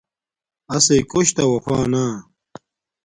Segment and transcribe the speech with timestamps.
[0.75, 2.05] اسݵئ کݸشتݳ وفݳ نݳ